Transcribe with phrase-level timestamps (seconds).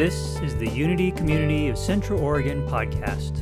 [0.00, 3.36] This is the Unity Community of Central Oregon podcast.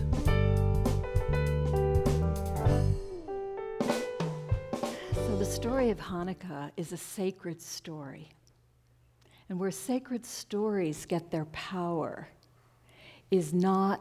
[5.14, 8.30] So, the story of Hanukkah is a sacred story.
[9.48, 12.26] And where sacred stories get their power
[13.30, 14.00] is not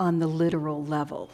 [0.00, 1.30] on the literal level,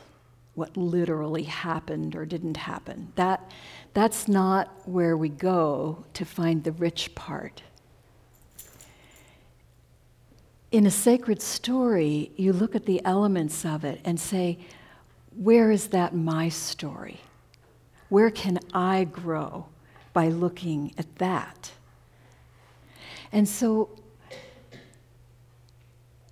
[0.53, 3.11] what literally happened or didn't happen.
[3.15, 3.51] That,
[3.95, 7.63] that's not where we go to find the rich part.
[10.73, 14.59] In a sacred story, you look at the elements of it and say,
[15.35, 17.21] where is that my story?
[18.09, 19.67] Where can I grow
[20.13, 21.73] by looking at that?
[23.33, 23.91] And so,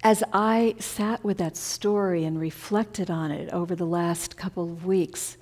[0.05, 4.87] as I sat with that story and reflected on it over the last couple of
[4.87, 5.37] weeks,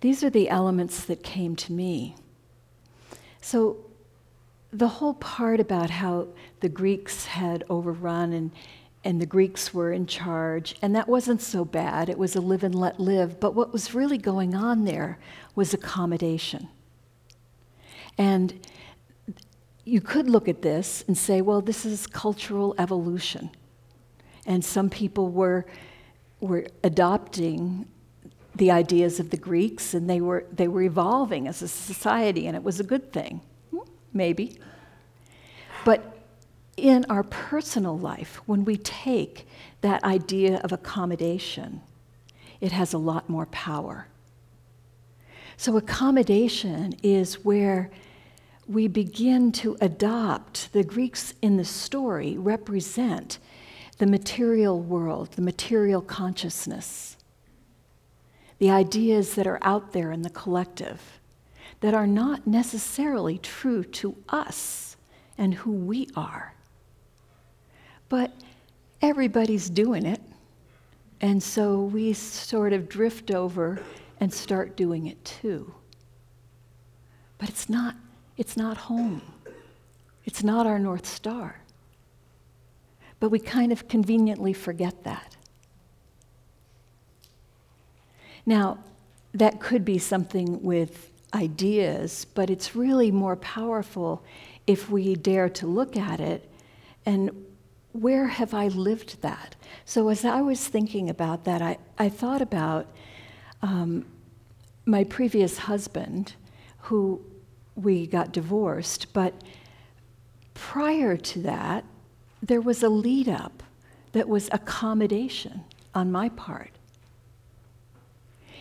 [0.00, 2.16] these are the elements that came to me.
[3.40, 3.78] So,
[4.76, 6.28] the whole part about how
[6.60, 8.50] the Greeks had overrun and,
[9.04, 12.08] and the Greeks were in charge, and that wasn't so bad.
[12.08, 13.40] It was a live and let live.
[13.40, 15.18] But what was really going on there
[15.54, 16.68] was accommodation.
[18.18, 18.66] And
[19.84, 23.50] you could look at this and say, well, this is cultural evolution.
[24.44, 25.66] And some people were,
[26.40, 27.86] were adopting
[28.54, 32.56] the ideas of the Greeks and they were, they were evolving as a society, and
[32.56, 33.40] it was a good thing.
[33.70, 33.80] Hmm,
[34.12, 34.58] maybe.
[35.86, 36.18] But
[36.76, 39.46] in our personal life, when we take
[39.82, 41.80] that idea of accommodation,
[42.60, 44.08] it has a lot more power.
[45.56, 47.92] So, accommodation is where
[48.66, 53.38] we begin to adopt the Greeks in the story represent
[53.98, 57.16] the material world, the material consciousness,
[58.58, 61.20] the ideas that are out there in the collective
[61.78, 64.85] that are not necessarily true to us
[65.38, 66.54] and who we are.
[68.08, 68.32] But
[69.02, 70.20] everybody's doing it,
[71.20, 73.80] and so we sort of drift over
[74.20, 75.74] and start doing it too.
[77.38, 77.96] But it's not,
[78.36, 79.22] it's not home.
[80.24, 81.60] It's not our North Star.
[83.20, 85.36] But we kind of conveniently forget that.
[88.44, 88.78] Now,
[89.34, 94.22] that could be something with ideas, but it's really more powerful
[94.66, 96.50] if we dare to look at it
[97.04, 97.30] and
[97.92, 99.56] where have I lived that?
[99.84, 102.86] So, as I was thinking about that, I, I thought about
[103.62, 104.04] um,
[104.84, 106.34] my previous husband,
[106.82, 107.22] who
[107.74, 109.34] we got divorced, but
[110.54, 111.84] prior to that,
[112.42, 113.62] there was a lead up
[114.12, 116.70] that was accommodation on my part.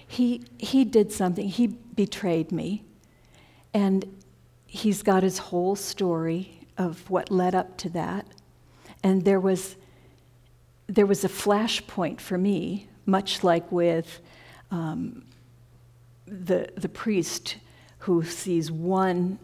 [0.07, 2.83] He, he did something, he betrayed me,
[3.73, 4.05] and
[4.75, 8.25] he's got his whole story of what led up to that.
[9.03, 9.77] And there was,
[10.87, 14.19] there was a flashpoint for me, much like with
[14.71, 15.25] um,
[16.25, 17.57] the, the priest
[17.99, 19.39] who sees one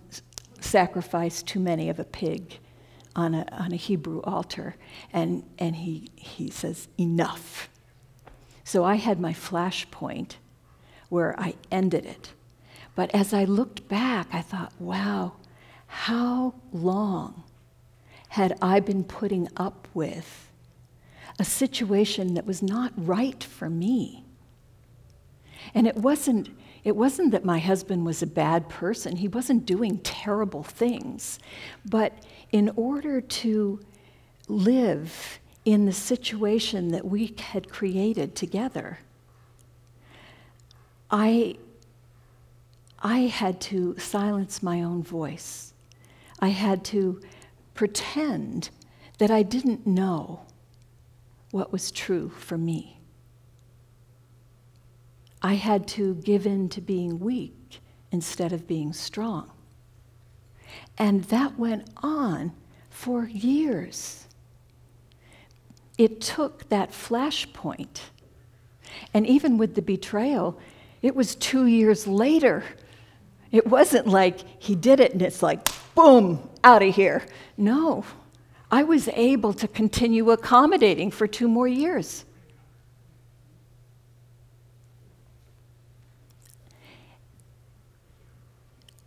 [0.60, 2.60] sacrifice too many of a pig
[3.16, 4.76] on a, on a Hebrew altar,
[5.12, 7.70] and, and he, he says, Enough.
[8.64, 10.36] So I had my flashpoint
[11.10, 12.32] where I ended it.
[12.96, 15.34] But as I looked back, I thought, wow,
[15.88, 17.44] how long
[18.30, 20.50] had I been putting up with
[21.40, 24.26] a situation that was not right for me?
[25.74, 26.50] And it wasn't,
[26.84, 31.40] it wasn't that my husband was a bad person, he wasn't doing terrible things.
[31.86, 32.14] But
[32.52, 33.80] in order to
[34.48, 39.00] live in the situation that we had created together,
[41.10, 41.58] I,
[43.04, 45.74] I had to silence my own voice.
[46.40, 47.22] I had to
[47.74, 48.70] pretend
[49.18, 50.42] that I didn't know
[51.52, 53.00] what was true for me.
[55.42, 59.50] I had to give in to being weak instead of being strong.
[60.98, 62.54] And that went on
[62.90, 64.28] for years.
[65.98, 68.02] It took that flashpoint.
[69.14, 70.60] And even with the betrayal,
[71.02, 72.64] it was two years later.
[73.52, 77.26] It wasn't like he did it and it's like, boom, out of here.
[77.58, 78.06] No,
[78.72, 82.24] I was able to continue accommodating for two more years.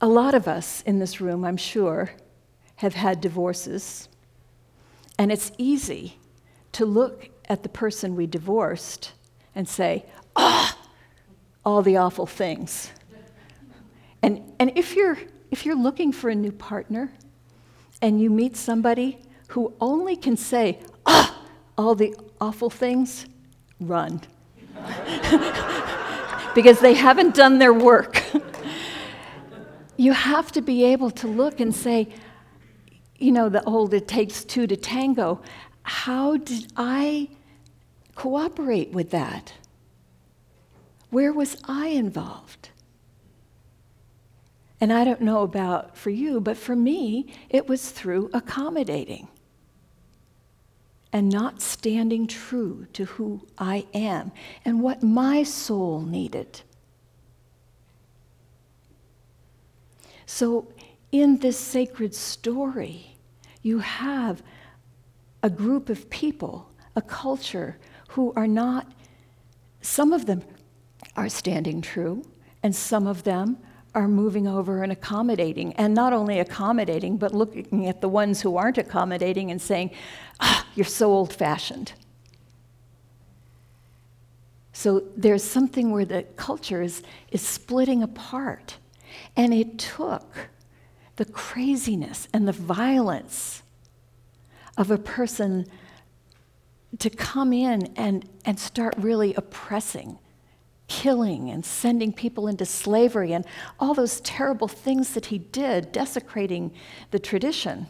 [0.01, 2.11] A lot of us in this room, I'm sure,
[2.77, 4.09] have had divorces.
[5.19, 6.19] And it's easy
[6.73, 9.13] to look at the person we divorced
[9.55, 10.05] and say,
[10.37, 10.77] ah,
[11.65, 12.91] all the awful things.
[14.25, 15.19] And, and if, you're,
[15.51, 17.13] if you're looking for a new partner
[18.01, 19.19] and you meet somebody
[19.49, 21.39] who only can say, ah,
[21.77, 23.27] all the awful things,
[23.79, 24.23] run.
[26.55, 28.23] because they haven't done their work.
[29.99, 32.09] you have to be able to look and say,
[33.19, 35.43] you know, the old it takes two to tango.
[35.83, 37.29] How did I
[38.15, 39.53] cooperate with that?
[41.11, 42.71] Where was I involved?
[44.85, 49.29] And I don't know about for you, but for me, it was through accommodating
[51.11, 54.31] and not standing true to who I am
[54.63, 56.61] and what my soul needed.
[60.27, 60.69] So,
[61.11, 63.17] in this sacred story,
[63.63, 64.43] you have
[65.43, 67.79] a group of people, a culture,
[68.09, 68.93] who are not,
[69.81, 70.43] some of them
[71.17, 72.23] are standing true,
[72.63, 73.57] and some of them
[73.95, 75.73] are moving over and accommodating.
[75.75, 79.91] And not only accommodating, but looking at the ones who aren't accommodating and saying,
[80.41, 81.93] ah, you're so old fashioned.
[84.73, 88.79] So there's something where the culture is, is splitting apart.
[89.37, 90.51] And it took
[91.17, 93.63] the craziness and the violence
[94.77, 95.67] of a person
[96.99, 100.19] to come in and, and start really oppressing
[101.03, 103.45] killing and sending people into slavery and
[103.81, 106.73] all those terrible things that he did, desecrating
[107.11, 107.87] the tradition.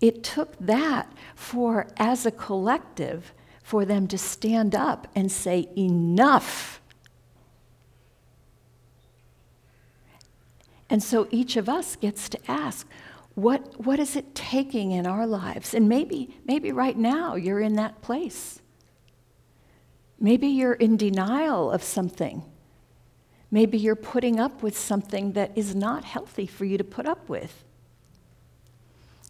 [0.00, 6.80] It took that for, as a collective, for them to stand up and say, enough.
[10.90, 12.86] And so each of us gets to ask,
[13.34, 15.72] what, what is it taking in our lives?
[15.72, 18.60] And maybe, maybe right now you're in that place.
[20.18, 22.42] Maybe you're in denial of something.
[23.50, 27.28] Maybe you're putting up with something that is not healthy for you to put up
[27.28, 27.64] with.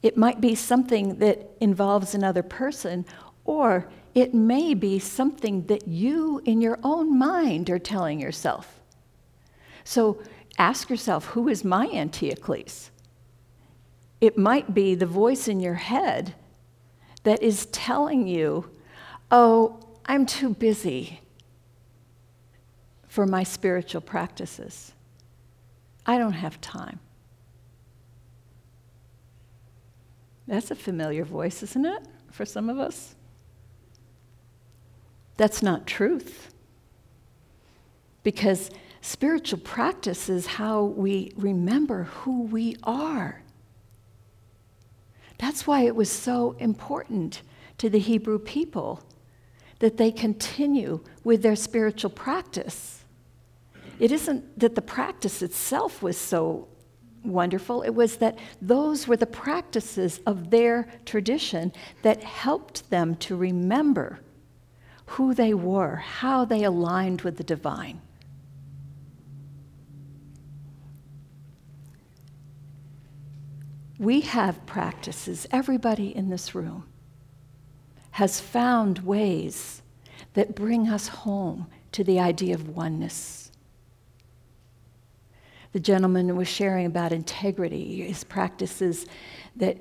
[0.03, 3.05] It might be something that involves another person,
[3.45, 8.81] or it may be something that you, in your own mind, are telling yourself.
[9.85, 10.23] So
[10.59, 12.91] ask yourself who is my Antiochus?
[14.21, 16.35] It might be the voice in your head
[17.25, 18.71] that is telling you,
[19.31, 21.21] oh, I'm too busy
[23.09, 24.93] for my spiritual practices.
[26.05, 27.01] I don't have time.
[30.47, 33.17] That's a familiar voice, isn't it, for some of us?
[35.37, 36.55] That's not truth.
[38.23, 38.71] Because
[39.01, 43.43] spiritual practice is how we remember who we are.
[45.39, 47.43] That's why it was so important
[47.79, 49.03] to the Hebrew people
[49.79, 53.05] that they continue with their spiritual practice.
[53.99, 56.69] It isn't that the practice itself was so
[57.25, 63.35] wonderful, it was that those were the practices of their tradition that helped them to
[63.35, 64.21] remember
[65.07, 68.01] who they were, how they aligned with the divine.
[73.99, 76.85] We have practices, everybody in this room
[78.17, 79.83] has found ways
[80.33, 83.53] that bring us home to the idea of oneness.
[85.73, 89.05] The gentleman was sharing about integrity, his practices
[89.57, 89.77] that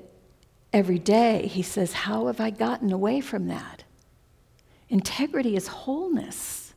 [0.70, 3.84] every day he says, How have I gotten away from that?
[4.90, 6.74] Integrity is wholeness.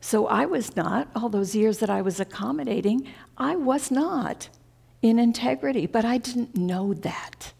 [0.00, 4.48] So I was not, all those years that I was accommodating, I was not
[5.02, 7.52] in integrity, but I didn't know that.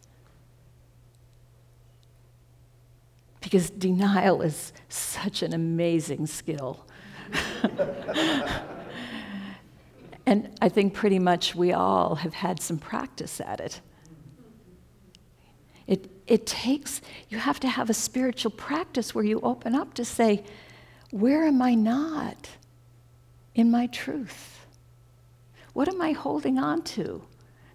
[3.44, 6.86] Because denial is such an amazing skill.
[10.26, 13.82] and I think pretty much we all have had some practice at it.
[15.86, 20.06] It, it takes, you have to have a spiritual practice where you open up to
[20.06, 20.42] say,
[21.10, 22.48] where am I not
[23.54, 24.64] in my truth?
[25.74, 27.22] What am I holding on to?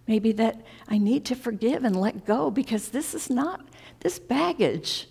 [0.07, 3.67] Maybe that I need to forgive and let go because this is not,
[3.99, 5.07] this baggage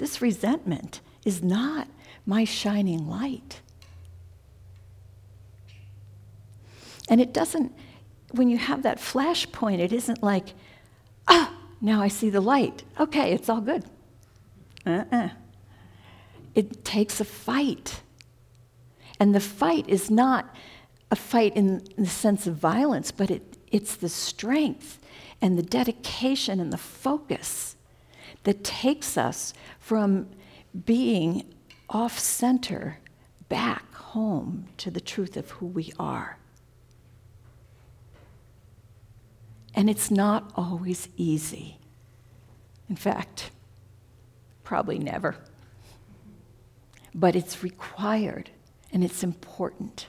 [0.00, 1.86] this resentment is not
[2.24, 3.60] my shining light.
[7.10, 7.72] And it doesn't,
[8.30, 10.54] when you have that flashpoint, it isn't like,
[11.28, 12.82] ah, now I see the light.
[12.98, 13.84] Okay, it's all good.
[14.86, 15.28] Uh uh
[16.54, 18.00] It takes a fight.
[19.18, 20.56] And the fight is not
[21.10, 24.98] a fight in the sense of violence, but it, it's the strength
[25.42, 27.76] and the dedication and the focus
[28.44, 30.28] that takes us from
[30.84, 31.52] being
[31.88, 32.98] off center
[33.48, 36.38] back home to the truth of who we are.
[39.74, 41.78] And it's not always easy.
[42.88, 43.50] In fact,
[44.64, 45.36] probably never.
[47.14, 48.50] But it's required
[48.92, 50.08] and it's important.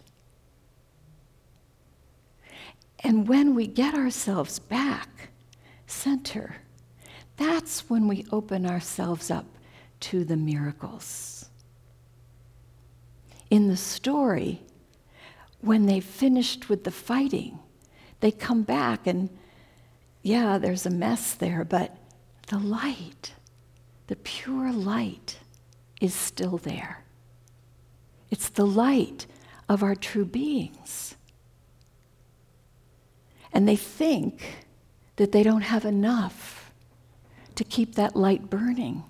[3.04, 5.30] And when we get ourselves back
[5.88, 6.58] center,
[7.42, 9.46] that's when we open ourselves up
[10.00, 11.50] to the miracles.
[13.50, 14.62] In the story,
[15.60, 17.58] when they finished with the fighting,
[18.20, 19.30] they come back and,
[20.22, 21.98] yeah, there's a mess there, but
[22.48, 23.34] the light,
[24.06, 25.40] the pure light,
[26.00, 27.04] is still there.
[28.30, 29.26] It's the light
[29.68, 31.16] of our true beings.
[33.52, 34.66] And they think
[35.16, 36.61] that they don't have enough
[37.62, 39.04] to keep that light burning.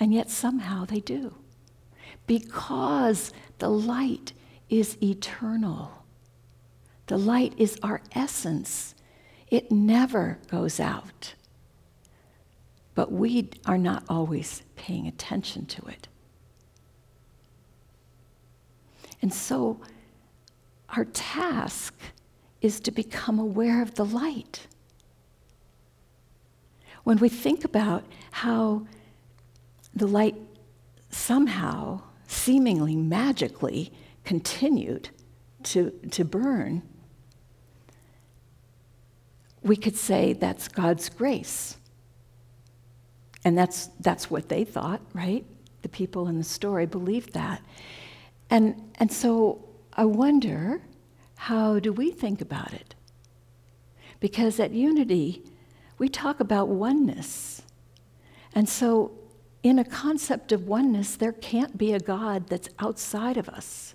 [0.00, 1.34] And yet somehow they do.
[2.26, 4.32] Because the light
[4.70, 6.02] is eternal.
[7.08, 8.94] The light is our essence.
[9.48, 11.34] It never goes out.
[12.94, 16.08] But we are not always paying attention to it.
[19.20, 19.78] And so
[20.88, 21.94] our task
[22.62, 24.68] is to become aware of the light.
[27.06, 28.84] When we think about how
[29.94, 30.34] the light
[31.08, 33.92] somehow, seemingly magically,
[34.24, 35.10] continued
[35.62, 36.82] to, to burn,
[39.62, 41.76] we could say that's God's grace.
[43.44, 45.44] And that's, that's what they thought, right?
[45.82, 47.62] The people in the story believed that.
[48.50, 50.82] And, and so I wonder
[51.36, 52.96] how do we think about it?
[54.18, 55.44] Because at Unity,
[55.98, 57.62] we talk about oneness.
[58.54, 59.12] And so,
[59.62, 63.94] in a concept of oneness, there can't be a God that's outside of us.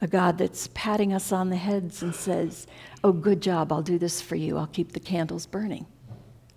[0.00, 2.66] A God that's patting us on the heads and says,
[3.02, 5.86] Oh, good job, I'll do this for you, I'll keep the candles burning,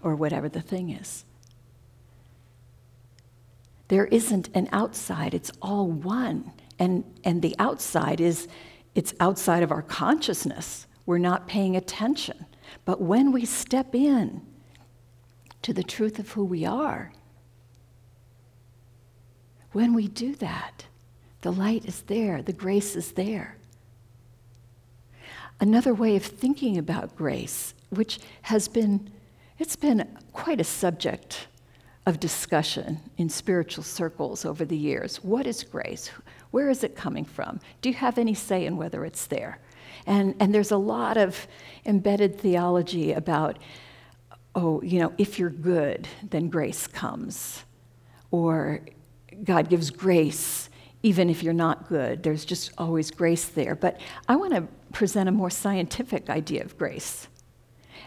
[0.01, 1.25] or whatever the thing is.
[3.87, 6.53] There isn't an outside, it's all one.
[6.79, 8.47] And, and the outside is,
[8.95, 10.87] it's outside of our consciousness.
[11.05, 12.45] We're not paying attention.
[12.85, 14.41] But when we step in
[15.61, 17.13] to the truth of who we are,
[19.71, 20.85] when we do that,
[21.41, 23.57] the light is there, the grace is there.
[25.59, 29.11] Another way of thinking about grace, which has been,
[29.59, 31.47] it's been quite a subject
[32.05, 35.17] of discussion in spiritual circles over the years.
[35.17, 36.09] What is grace?
[36.49, 37.59] Where is it coming from?
[37.81, 39.59] Do you have any say in whether it's there?
[40.05, 41.47] And, and there's a lot of
[41.85, 43.59] embedded theology about,
[44.55, 47.63] oh, you know, if you're good, then grace comes.
[48.31, 48.81] Or
[49.43, 50.69] God gives grace
[51.03, 52.23] even if you're not good.
[52.23, 53.75] There's just always grace there.
[53.75, 57.27] But I want to present a more scientific idea of grace.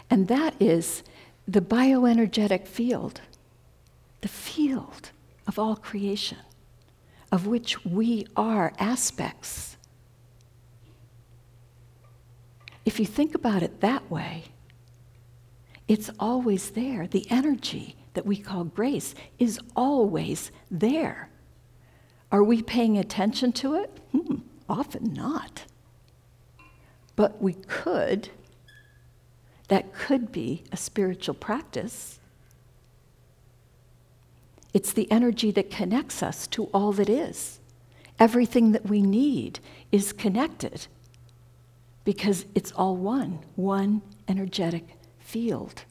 [0.09, 1.03] And that is
[1.47, 3.21] the bioenergetic field,
[4.21, 5.11] the field
[5.47, 6.39] of all creation,
[7.31, 9.77] of which we are aspects.
[12.85, 14.45] If you think about it that way,
[15.87, 17.07] it's always there.
[17.07, 21.29] The energy that we call grace is always there.
[22.31, 23.99] Are we paying attention to it?
[24.11, 24.37] Hmm,
[24.69, 25.65] often not.
[27.15, 28.29] But we could.
[29.67, 32.19] That could be a spiritual practice.
[34.73, 37.59] It's the energy that connects us to all that is.
[38.19, 39.59] Everything that we need
[39.91, 40.87] is connected
[42.05, 44.87] because it's all one, one energetic
[45.19, 45.83] field.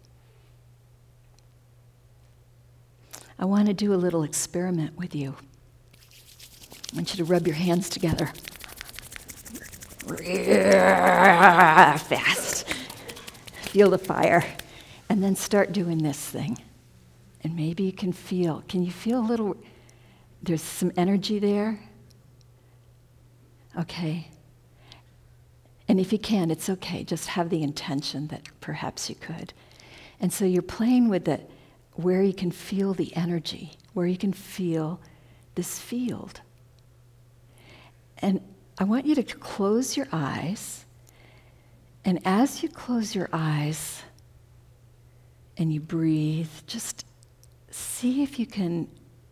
[3.39, 5.37] I want to do a little experiment with you.
[6.93, 8.33] I want you to rub your hands together.
[11.99, 12.69] Fast.
[13.63, 14.45] Feel the fire.
[15.09, 16.59] And then start doing this thing.
[17.43, 19.57] And maybe you can feel, can you feel a little,
[20.43, 21.81] there's some energy there?
[23.79, 24.29] Okay.
[25.89, 27.05] And if you can, it's okay.
[27.05, 29.53] Just have the intention that perhaps you could.
[30.21, 31.51] And so you're playing with it
[31.93, 35.01] where you can feel the energy, where you can feel
[35.55, 36.41] this field.
[38.19, 38.41] And
[38.79, 40.85] I want you to close your eyes.
[42.05, 44.03] And as you close your eyes
[45.57, 47.05] and you breathe, just
[47.71, 48.89] see if you can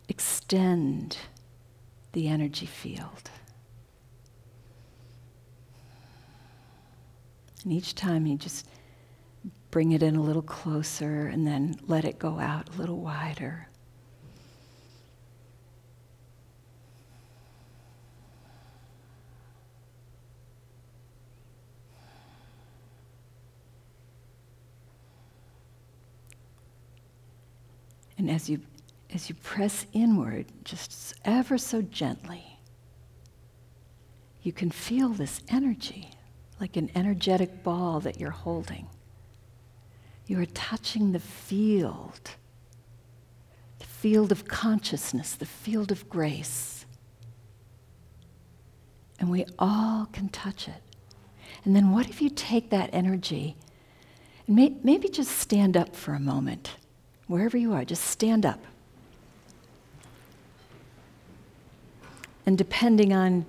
[0.07, 1.17] extend
[2.13, 3.29] the energy field.
[7.63, 8.67] And each time you just
[9.71, 13.67] bring it in a little closer and then let it go out a little wider.
[28.17, 28.61] And as you,
[29.13, 32.59] as you press inward, just ever so gently,
[34.43, 36.11] you can feel this energy,
[36.63, 38.87] like an energetic ball that you're holding.
[40.27, 42.31] You are touching the field,
[43.79, 46.85] the field of consciousness, the field of grace.
[49.19, 50.81] And we all can touch it.
[51.65, 53.57] And then what if you take that energy
[54.47, 56.77] and may, maybe just stand up for a moment,
[57.27, 58.63] wherever you are, just stand up.
[62.45, 63.45] And depending on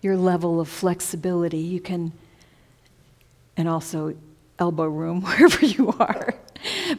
[0.00, 2.12] your level of flexibility, you can,
[3.56, 4.16] and also
[4.58, 6.34] elbow room wherever you are,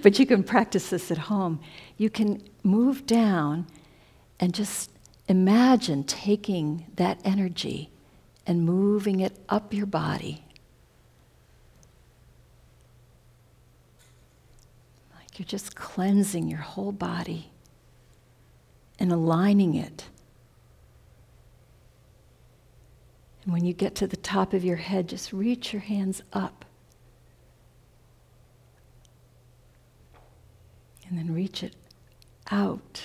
[0.01, 1.59] but you can practice this at home.
[1.97, 3.67] You can move down
[4.39, 4.91] and just
[5.27, 7.89] imagine taking that energy
[8.45, 10.45] and moving it up your body
[15.35, 17.51] Like You're just cleansing your whole body
[18.97, 20.05] and aligning it.
[23.45, 26.65] And when you get to the top of your head, just reach your hands up.
[31.07, 31.75] And then reach it
[32.49, 33.03] out.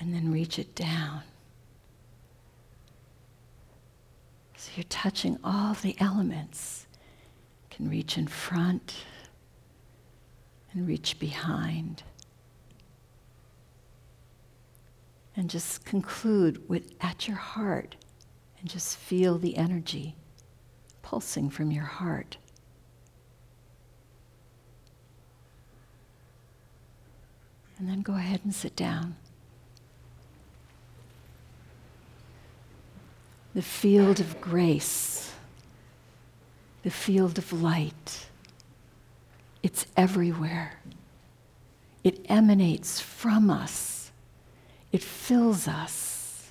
[0.00, 1.22] And then reach it down.
[4.56, 6.86] So you're touching all the elements.
[7.70, 8.96] You can reach in front
[10.72, 12.02] and reach behind.
[15.36, 17.96] And just conclude with at your heart
[18.60, 20.14] and just feel the energy
[21.02, 22.36] pulsing from your heart.
[27.78, 29.16] And then go ahead and sit down.
[33.54, 35.32] the field of grace,
[36.82, 38.26] the field of light.
[39.62, 40.80] It's everywhere.
[42.02, 44.01] It emanates from us,
[44.92, 46.50] it fills us.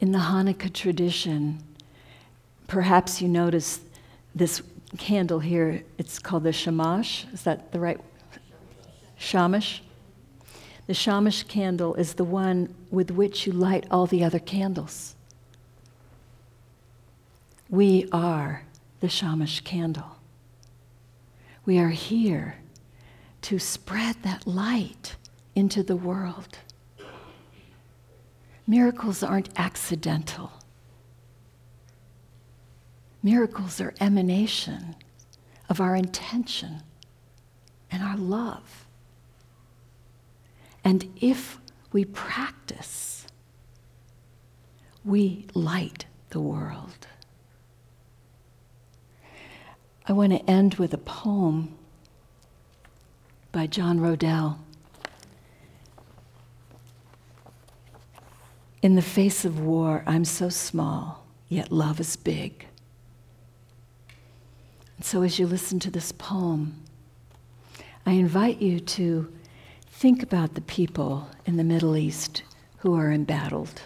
[0.00, 1.62] In the Hanukkah tradition,
[2.68, 3.80] perhaps you notice
[4.34, 4.62] this
[4.98, 7.26] candle here, it's called the shamash.
[7.32, 8.00] Is that the right?
[9.16, 9.82] Shamash?
[10.86, 15.16] The shamash candle is the one with which you light all the other candles.
[17.70, 18.62] We are
[19.00, 20.18] the shamash candle.
[21.64, 22.56] We are here
[23.44, 25.16] to spread that light
[25.54, 26.56] into the world.
[28.66, 30.50] Miracles aren't accidental.
[33.22, 34.96] Miracles are emanation
[35.68, 36.82] of our intention
[37.90, 38.86] and our love.
[40.82, 41.58] And if
[41.92, 43.26] we practice,
[45.04, 47.06] we light the world.
[50.06, 51.76] I want to end with a poem
[53.54, 54.58] by John Roedel.
[58.82, 62.66] In the face of war, I'm so small, yet love is big.
[64.96, 66.82] And so, as you listen to this poem,
[68.04, 69.32] I invite you to
[69.96, 72.42] Think about the people in the Middle East
[72.78, 73.80] who are embattled,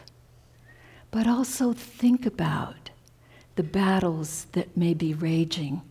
[1.11, 2.91] but also think about
[3.57, 5.83] the battles that may be raging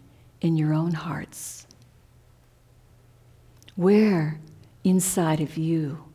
[0.41, 1.66] in your own hearts.
[3.77, 4.39] Where
[4.83, 6.05] inside of you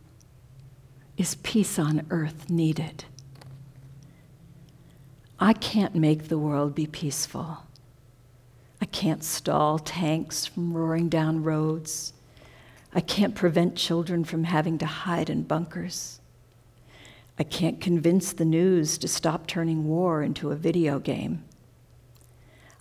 [1.17, 3.05] is peace on earth needed?
[5.39, 7.59] I can't make the world be peaceful.
[8.81, 12.15] I can't stall tanks from roaring down roads.
[12.93, 16.19] I can't prevent children from having to hide in bunkers.
[17.39, 21.45] I can't convince the news to stop turning war into a video game.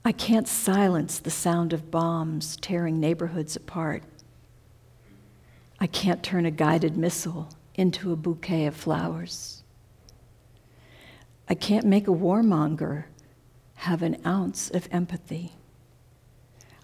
[0.03, 4.01] I can't silence the sound of bombs tearing neighborhoods apart.
[5.81, 9.63] I can't turn a guided missile into a bouquet of flowers.
[11.49, 13.05] I can't make a warmonger
[13.77, 15.53] have an ounce of empathy.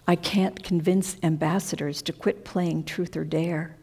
[0.08, 3.76] I can't convince ambassadors to quit playing truth or dare.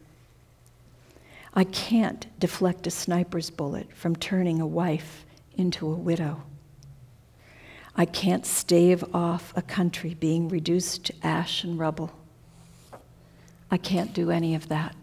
[1.54, 5.24] I can't deflect a sniper's bullet from turning a wife
[5.56, 6.42] into a widow.
[7.96, 12.12] I can't stave off a country being reduced to ash and rubble.
[13.70, 14.94] I can't do any of that.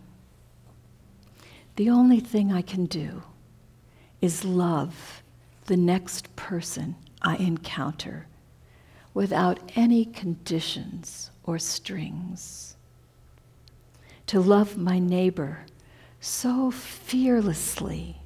[1.75, 3.23] The only thing I can do
[4.21, 5.23] is love
[5.65, 8.27] the next person I encounter
[9.13, 12.75] without any conditions or strings.
[14.27, 15.65] To love my neighbor
[16.19, 18.17] so fearlessly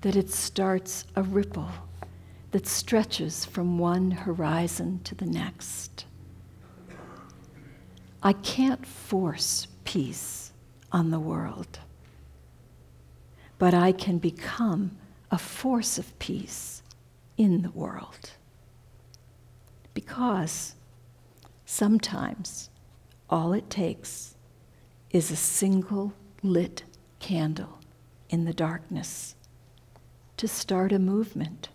[0.00, 1.70] that it starts a ripple
[2.52, 6.04] that stretches from one horizon to the next.
[8.22, 10.52] I can't force peace
[10.92, 11.78] on the world,
[13.60, 14.96] but I can become
[15.30, 16.82] a force of peace
[17.36, 18.30] in the world.
[19.92, 20.74] Because
[21.66, 22.70] sometimes
[23.28, 24.34] all it takes
[25.10, 26.84] is a single lit
[27.18, 27.78] candle
[28.30, 29.34] in the darkness
[30.38, 31.68] to start a movement.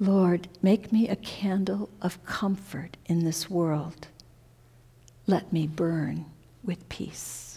[0.00, 4.08] Lord, make me a candle of comfort in this world.
[5.26, 6.24] Let me burn
[6.64, 7.51] with peace.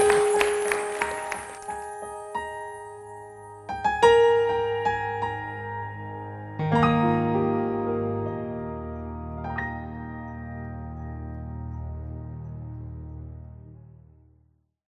[0.00, 0.29] Thank you.